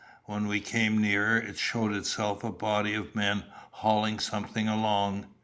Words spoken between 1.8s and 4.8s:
itself a body of men hauling something